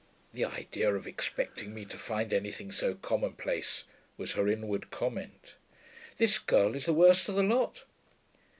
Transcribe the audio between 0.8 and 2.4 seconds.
of expecting me to find